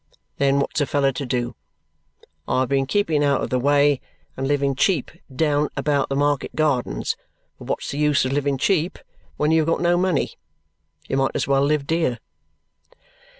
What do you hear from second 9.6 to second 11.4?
have got no money? You might